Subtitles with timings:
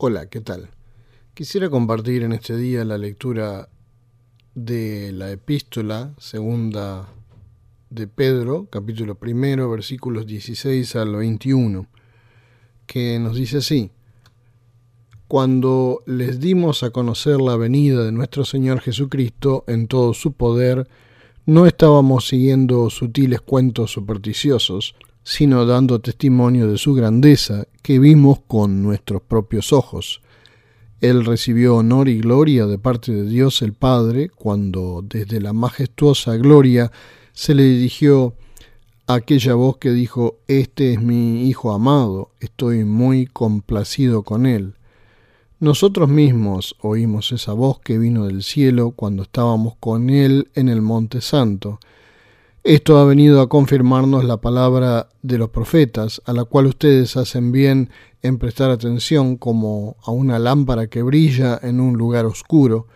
[0.00, 0.70] Hola, ¿qué tal?
[1.34, 3.68] Quisiera compartir en este día la lectura
[4.54, 7.08] de la epístola segunda
[7.90, 11.88] de Pedro, capítulo primero, versículos 16 al 21,
[12.86, 13.90] que nos dice así,
[15.26, 20.86] Cuando les dimos a conocer la venida de nuestro Señor Jesucristo en todo su poder,
[21.44, 24.94] no estábamos siguiendo sutiles cuentos supersticiosos,
[25.28, 30.22] sino dando testimonio de su grandeza que vimos con nuestros propios ojos.
[31.02, 36.36] Él recibió honor y gloria de parte de Dios el Padre cuando desde la majestuosa
[36.36, 36.90] gloria
[37.34, 38.36] se le dirigió
[39.06, 44.76] aquella voz que dijo, Este es mi Hijo amado, estoy muy complacido con él.
[45.60, 50.80] Nosotros mismos oímos esa voz que vino del cielo cuando estábamos con él en el
[50.80, 51.80] Monte Santo,
[52.64, 57.52] esto ha venido a confirmarnos la palabra de los profetas, a la cual ustedes hacen
[57.52, 57.90] bien
[58.22, 62.86] en prestar atención como a una lámpara que brilla en un lugar oscuro,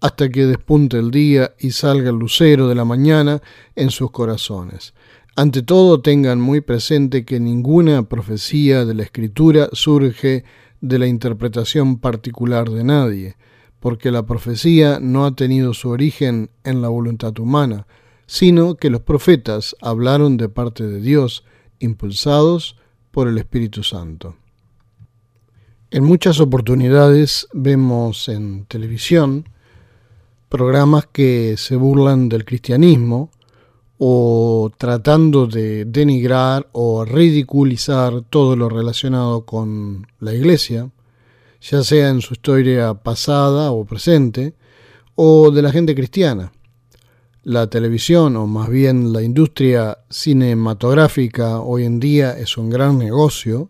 [0.00, 3.42] hasta que despunte el día y salga el lucero de la mañana
[3.76, 4.94] en sus corazones.
[5.36, 10.44] Ante todo tengan muy presente que ninguna profecía de la Escritura surge
[10.80, 13.36] de la interpretación particular de nadie,
[13.80, 17.86] porque la profecía no ha tenido su origen en la voluntad humana,
[18.32, 21.44] sino que los profetas hablaron de parte de Dios,
[21.80, 22.76] impulsados
[23.10, 24.36] por el Espíritu Santo.
[25.90, 29.50] En muchas oportunidades vemos en televisión
[30.48, 33.28] programas que se burlan del cristianismo
[33.98, 40.90] o tratando de denigrar o ridiculizar todo lo relacionado con la iglesia,
[41.60, 44.54] ya sea en su historia pasada o presente,
[45.16, 46.50] o de la gente cristiana.
[47.44, 53.68] La televisión, o más bien la industria cinematográfica, hoy en día es un gran negocio,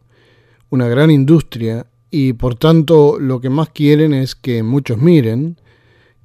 [0.68, 5.58] una gran industria, y por tanto lo que más quieren es que muchos miren,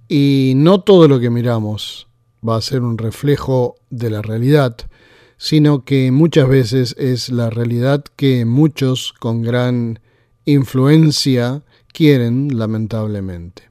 [0.10, 2.10] y no todo lo que miramos
[2.46, 4.76] va a ser un reflejo de la realidad,
[5.38, 10.02] sino que muchas veces es la realidad que muchos con gran
[10.44, 13.70] influencia quieren, lamentablemente.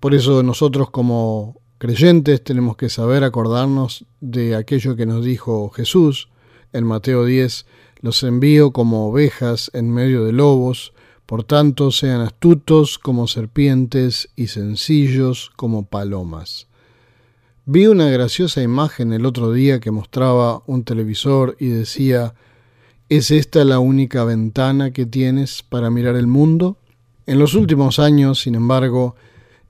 [0.00, 6.30] Por eso nosotros como creyentes tenemos que saber acordarnos de aquello que nos dijo Jesús
[6.72, 7.66] en Mateo 10,
[8.00, 10.94] los envío como ovejas en medio de lobos,
[11.26, 16.68] por tanto sean astutos como serpientes y sencillos como palomas.
[17.66, 22.32] Vi una graciosa imagen el otro día que mostraba un televisor y decía,
[23.10, 26.78] ¿es esta la única ventana que tienes para mirar el mundo?
[27.26, 29.16] En los últimos años, sin embargo,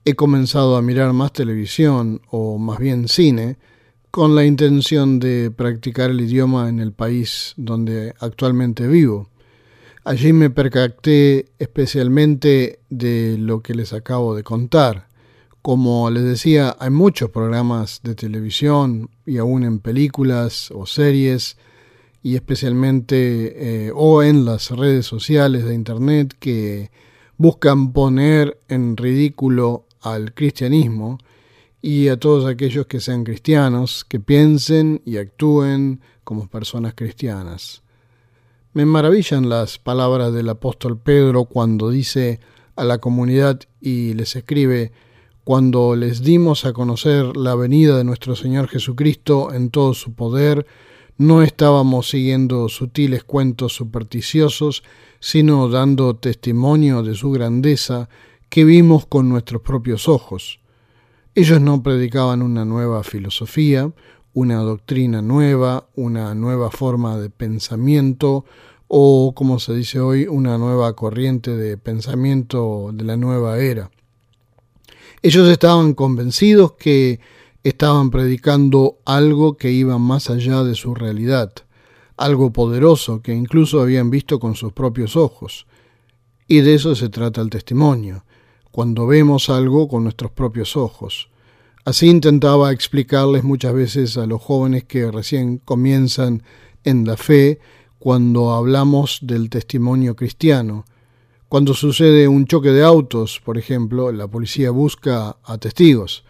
[0.05, 3.57] he comenzado a mirar más televisión, o más bien cine,
[4.11, 9.29] con la intención de practicar el idioma en el país donde actualmente vivo.
[10.03, 15.07] Allí me percaté especialmente de lo que les acabo de contar.
[15.63, 21.57] Como les decía, hay muchos programas de televisión y aún en películas o series
[22.21, 26.91] y especialmente eh, o en las redes sociales de Internet que
[27.37, 31.17] buscan poner en ridículo al cristianismo
[31.81, 37.83] y a todos aquellos que sean cristianos, que piensen y actúen como personas cristianas.
[38.73, 42.39] Me maravillan las palabras del apóstol Pedro cuando dice
[42.75, 44.91] a la comunidad y les escribe,
[45.43, 50.65] cuando les dimos a conocer la venida de nuestro Señor Jesucristo en todo su poder,
[51.17, 54.83] no estábamos siguiendo sutiles cuentos supersticiosos,
[55.19, 58.09] sino dando testimonio de su grandeza
[58.55, 60.61] que vimos con nuestros propios ojos.
[61.33, 63.91] Ellos no predicaban una nueva filosofía,
[64.31, 68.45] una doctrina nueva, una nueva forma de pensamiento
[68.87, 73.91] o, como se dice hoy, una nueva corriente de pensamiento de la nueva era.
[75.21, 77.19] Ellos estaban convencidos que
[77.61, 81.51] estaban predicando algo que iba más allá de su realidad,
[82.15, 85.67] algo poderoso que incluso habían visto con sus propios ojos.
[86.47, 88.23] Y de eso se trata el testimonio,
[88.75, 91.29] cuando vemos algo con nuestros propios ojos.
[91.85, 96.43] Así intentaba explicarles muchas veces a los jóvenes que recién comienzan
[96.83, 97.61] en la fe
[97.99, 100.83] cuando hablamos del testimonio cristiano.
[101.47, 106.25] Cuando sucede un choque de autos, por ejemplo, la policía busca a testigos,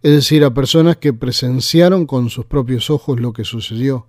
[0.00, 4.06] es decir, a personas que presenciaron con sus propios ojos lo que sucedió.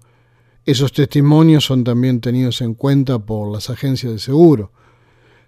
[0.64, 4.74] Esos testimonios son también tenidos en cuenta por las agencias de seguro.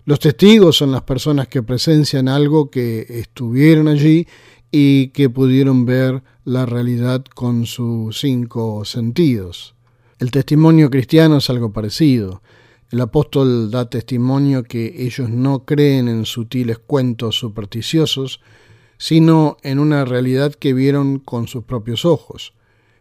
[0.05, 4.27] Los testigos son las personas que presencian algo que estuvieron allí
[4.71, 9.75] y que pudieron ver la realidad con sus cinco sentidos.
[10.17, 12.41] El testimonio cristiano es algo parecido.
[12.89, 18.41] El apóstol da testimonio que ellos no creen en sutiles cuentos supersticiosos,
[18.97, 22.53] sino en una realidad que vieron con sus propios ojos.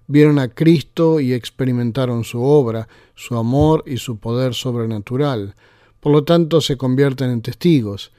[0.07, 5.55] Vieron a Cristo y experimentaron su obra, su amor y su poder sobrenatural.
[6.01, 8.13] Por lo tanto, se convierten en testigos,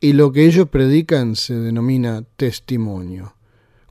[0.00, 3.34] y lo que ellos predican se denomina testimonio.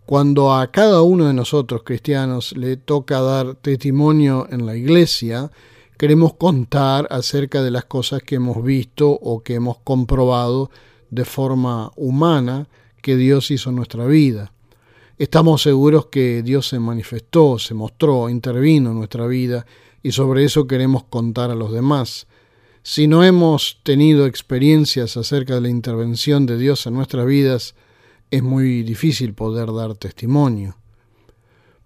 [0.05, 5.51] Cuando a cada uno de nosotros cristianos le toca dar testimonio en la iglesia,
[5.97, 10.69] queremos contar acerca de las cosas que hemos visto o que hemos comprobado
[11.09, 12.67] de forma humana
[13.01, 14.51] que Dios hizo en nuestra vida.
[15.17, 19.65] Estamos seguros que Dios se manifestó, se mostró, intervino en nuestra vida
[20.03, 22.27] y sobre eso queremos contar a los demás.
[22.87, 27.73] Si no hemos tenido experiencias acerca de la intervención de Dios en nuestras vidas,
[28.29, 30.77] es muy difícil poder dar testimonio.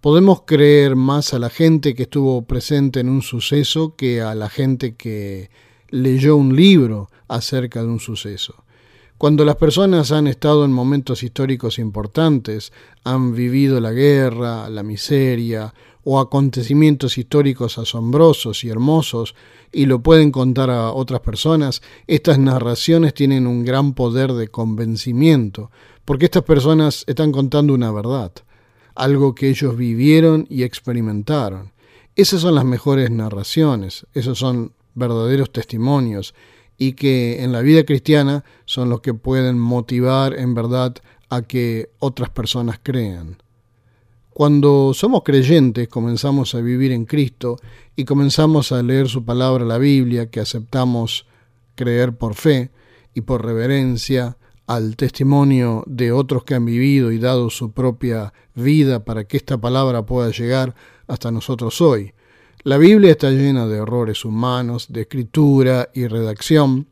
[0.01, 4.49] Podemos creer más a la gente que estuvo presente en un suceso que a la
[4.49, 5.49] gente que
[5.87, 8.65] leyó un libro acerca de un suceso.
[9.17, 12.73] Cuando las personas han estado en momentos históricos importantes,
[13.05, 15.73] han vivido la guerra, la miseria
[16.03, 19.35] o acontecimientos históricos asombrosos y hermosos
[19.71, 25.71] y lo pueden contar a otras personas, estas narraciones tienen un gran poder de convencimiento,
[26.05, 28.31] porque estas personas están contando una verdad
[28.99, 31.71] algo que ellos vivieron y experimentaron.
[32.15, 36.35] Esas son las mejores narraciones, esos son verdaderos testimonios
[36.77, 40.95] y que en la vida cristiana son los que pueden motivar en verdad
[41.29, 43.37] a que otras personas crean.
[44.39, 47.57] Cuando somos creyentes comenzamos a vivir en Cristo
[47.97, 51.27] y comenzamos a leer su palabra, la Biblia, que aceptamos
[51.75, 52.71] creer por fe
[53.13, 59.03] y por reverencia, al testimonio de otros que han vivido y dado su propia vida
[59.03, 60.73] para que esta palabra pueda llegar
[61.07, 62.13] hasta nosotros hoy.
[62.63, 66.87] La Biblia está llena de errores humanos, de escritura y redacción,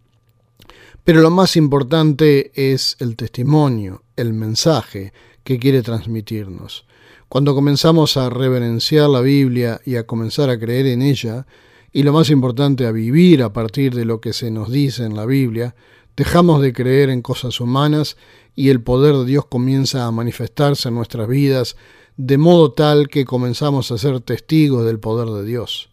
[1.05, 5.13] pero lo más importante es el testimonio, el mensaje
[5.45, 6.86] que quiere transmitirnos.
[7.29, 11.45] Cuando comenzamos a reverenciar la Biblia y a comenzar a creer en ella,
[11.91, 15.15] y lo más importante a vivir a partir de lo que se nos dice en
[15.15, 15.75] la Biblia,
[16.18, 18.18] Dejamos de creer en cosas humanas
[18.56, 21.77] y el poder de Dios comienza a manifestarse en nuestras vidas
[22.18, 25.91] de modo tal que comenzamos a ser testigos del poder de Dios.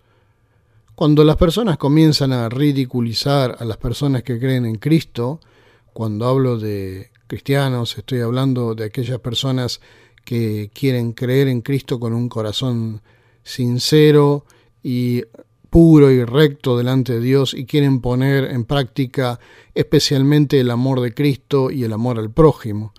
[0.95, 5.41] Cuando las personas comienzan a ridiculizar a las personas que creen en Cristo,
[5.93, 9.83] cuando hablo de cristianos, estoy hablando de aquellas personas
[10.25, 13.03] que quieren creer en Cristo con un corazón
[13.43, 14.45] sincero
[14.83, 15.23] y
[15.71, 19.41] puro y recto delante de Dios y quieren poner en práctica
[19.75, 22.93] especialmente el amor de Cristo y el amor al prójimo.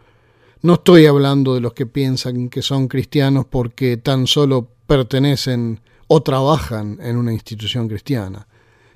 [0.62, 6.22] No estoy hablando de los que piensan que son cristianos porque tan solo pertenecen o
[6.22, 8.48] trabajan en una institución cristiana.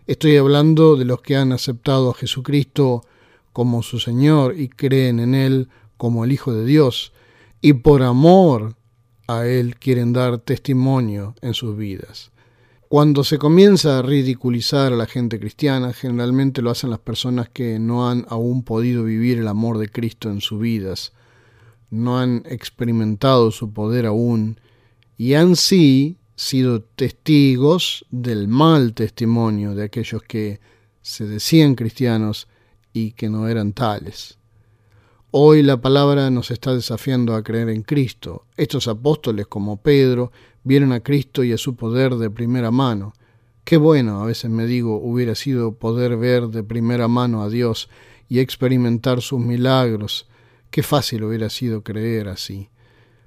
[0.07, 3.05] Estoy hablando de los que han aceptado a Jesucristo
[3.53, 7.13] como su Señor y creen en Él como el Hijo de Dios
[7.61, 8.75] y por amor
[9.27, 12.31] a Él quieren dar testimonio en sus vidas.
[12.87, 17.77] Cuando se comienza a ridiculizar a la gente cristiana, generalmente lo hacen las personas que
[17.77, 21.13] no han aún podido vivir el amor de Cristo en sus vidas,
[21.91, 24.59] no han experimentado su poder aún
[25.17, 30.59] y han sí sido testigos del mal testimonio de aquellos que
[31.03, 32.47] se decían cristianos
[32.91, 34.38] y que no eran tales.
[35.31, 38.45] Hoy la palabra nos está desafiando a creer en Cristo.
[38.57, 40.31] Estos apóstoles como Pedro
[40.63, 43.13] vieron a Cristo y a su poder de primera mano.
[43.63, 47.89] Qué bueno, a veces me digo, hubiera sido poder ver de primera mano a Dios
[48.27, 50.27] y experimentar sus milagros.
[50.71, 52.69] Qué fácil hubiera sido creer así.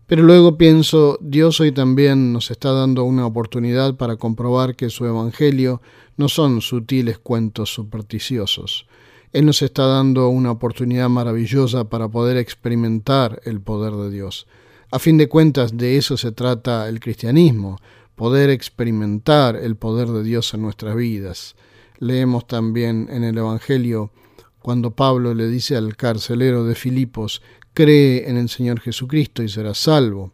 [0.08, 5.06] Pero luego pienso, Dios hoy también nos está dando una oportunidad para comprobar que su
[5.06, 5.80] Evangelio
[6.16, 8.88] no son sutiles cuentos supersticiosos.
[9.32, 14.46] Él nos está dando una oportunidad maravillosa para poder experimentar el poder de Dios.
[14.90, 17.80] A fin de cuentas, de eso se trata el cristianismo,
[18.14, 21.56] poder experimentar el poder de Dios en nuestras vidas.
[21.98, 24.10] Leemos también en el Evangelio
[24.58, 27.42] cuando Pablo le dice al carcelero de Filipos,
[27.74, 30.32] cree en el Señor Jesucristo y serás salvo.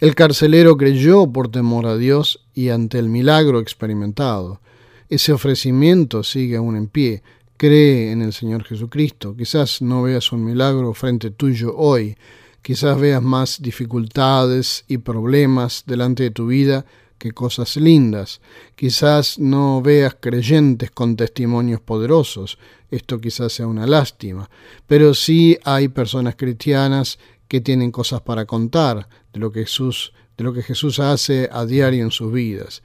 [0.00, 4.60] El carcelero creyó por temor a Dios y ante el milagro experimentado.
[5.08, 7.22] Ese ofrecimiento sigue aún en pie.
[7.56, 9.36] Cree en el Señor Jesucristo.
[9.36, 12.16] Quizás no veas un milagro frente tuyo hoy,
[12.64, 16.86] Quizás veas más dificultades y problemas delante de tu vida
[17.18, 18.40] que cosas lindas.
[18.74, 22.56] Quizás no veas creyentes con testimonios poderosos.
[22.90, 24.48] Esto quizás sea una lástima.
[24.86, 27.18] Pero sí hay personas cristianas
[27.48, 31.66] que tienen cosas para contar de lo que Jesús, de lo que Jesús hace a
[31.66, 32.82] diario en sus vidas.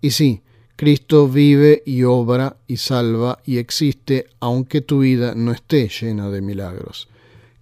[0.00, 0.42] Y sí,
[0.80, 6.40] Cristo vive y obra y salva y existe aunque tu vida no esté llena de
[6.40, 7.10] milagros.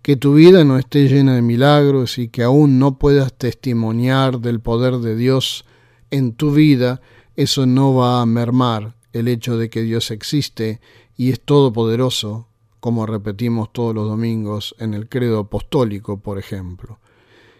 [0.02, 4.60] Que tu vida no esté llena de milagros y que aún no puedas testimoniar del
[4.60, 5.64] poder de Dios
[6.12, 7.00] en tu vida,
[7.34, 10.80] eso no va a mermar el hecho de que Dios existe
[11.16, 12.46] y es todopoderoso,
[12.78, 17.00] como repetimos todos los domingos en el credo apostólico, por ejemplo.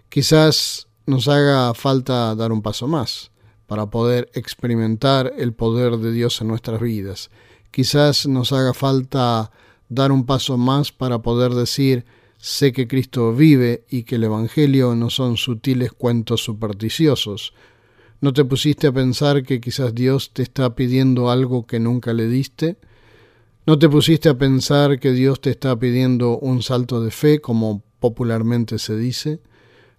[0.09, 3.33] Quizás nos haga falta dar un paso más
[3.69, 7.31] para poder experimentar el poder de Dios en nuestras vidas.
[7.71, 9.53] Quizás nos haga falta
[9.91, 12.07] dar un paso más para poder decir,
[12.39, 17.53] sé que Cristo vive y que el Evangelio no son sutiles cuentos supersticiosos.
[18.23, 22.27] ¿No te pusiste a pensar que quizás Dios te está pidiendo algo que nunca le
[22.27, 22.79] diste?
[23.67, 27.83] ¿No te pusiste a pensar que Dios te está pidiendo un salto de fe, como
[28.01, 29.41] popularmente se dice?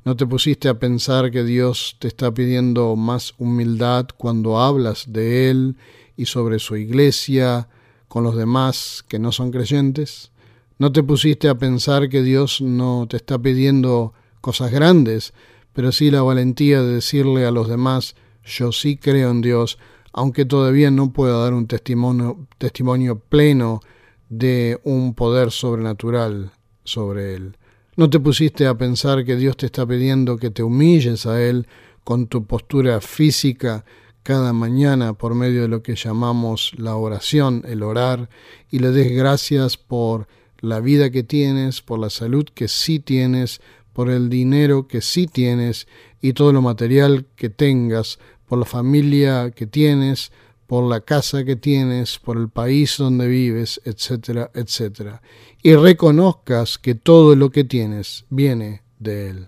[0.05, 5.49] ¿No te pusiste a pensar que Dios te está pidiendo más humildad cuando hablas de
[5.49, 5.75] Él
[6.15, 7.67] y sobre su iglesia
[8.07, 10.31] con los demás que no son creyentes?
[10.77, 15.33] ¿No te pusiste a pensar que Dios no te está pidiendo cosas grandes,
[15.73, 18.15] pero sí la valentía de decirle a los demás,
[18.45, 19.77] yo sí creo en Dios,
[20.13, 23.81] aunque todavía no pueda dar un testimonio, testimonio pleno
[24.29, 26.53] de un poder sobrenatural
[26.85, 27.58] sobre Él?
[27.99, 31.67] ¿No te pusiste a pensar que Dios te está pidiendo que te humilles a Él
[32.05, 33.83] con tu postura física
[34.23, 38.29] cada mañana por medio de lo que llamamos la oración, el orar,
[38.71, 40.29] y le des gracias por
[40.61, 43.59] la vida que tienes, por la salud que sí tienes,
[43.91, 45.85] por el dinero que sí tienes
[46.21, 50.31] y todo lo material que tengas, por la familia que tienes,
[50.69, 55.23] por la casa que tienes, por el país donde vives, etcétera, etcétera.
[55.63, 59.47] Y reconozcas que todo lo que tienes viene de Él.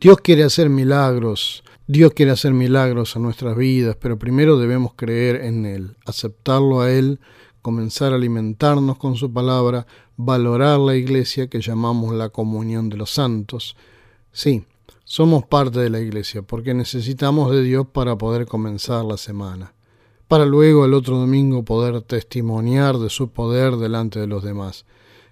[0.00, 5.36] Dios quiere hacer milagros, Dios quiere hacer milagros en nuestras vidas, pero primero debemos creer
[5.44, 7.20] en Él, aceptarlo a Él,
[7.62, 13.10] comenzar a alimentarnos con su palabra, valorar la iglesia que llamamos la comunión de los
[13.10, 13.76] santos.
[14.32, 14.64] Sí,
[15.04, 19.75] somos parte de la iglesia porque necesitamos de Dios para poder comenzar la semana
[20.28, 24.84] para luego el otro domingo poder testimoniar de su poder delante de los demás.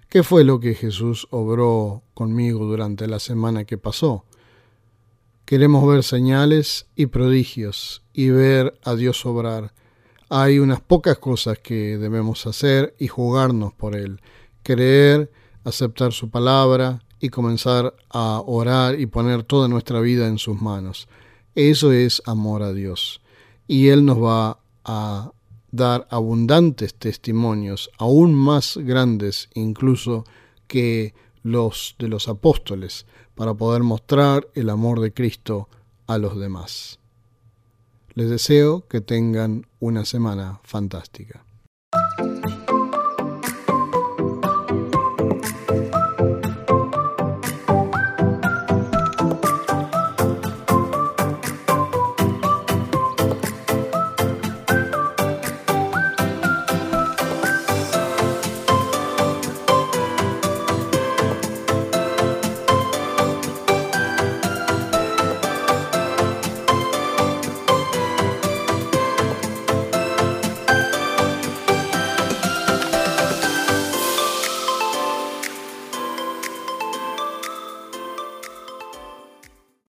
[0.09, 4.23] ¿Qué fue lo que Jesús obró conmigo durante la semana que pasó?
[5.43, 9.73] Queremos ver señales y prodigios y ver a Dios obrar.
[10.29, 14.21] Hay unas pocas cosas que debemos hacer y jugarnos por Él.
[14.63, 15.29] Creer,
[15.63, 21.07] aceptar su palabra y comenzar a orar y poner toda nuestra vida en sus manos.
[21.53, 23.21] Eso es amor a Dios.
[23.67, 25.31] Y Él nos va a
[25.71, 30.23] dar abundantes testimonios, aún más grandes incluso
[30.67, 31.13] que
[31.43, 35.67] los de los apóstoles, para poder mostrar el amor de Cristo
[36.07, 36.99] a los demás.
[38.13, 41.44] Les deseo que tengan una semana fantástica.